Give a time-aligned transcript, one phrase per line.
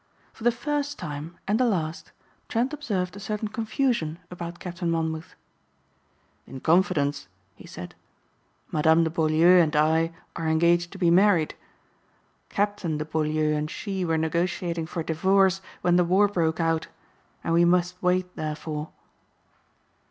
[0.33, 2.11] For the first time, and the last,
[2.49, 5.35] Trent observed a certain confusion about Captain Monmouth.
[6.47, 7.93] "In confidence," he said,
[8.71, 11.53] "Madame de Beaulieu and I are engaged to be married.
[12.49, 16.87] Captain de Beaulieu and she were negotiating for divorce when the war broke out
[17.43, 18.89] and we must wait therefore."